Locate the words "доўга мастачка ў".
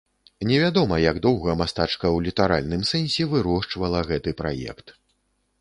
1.25-2.29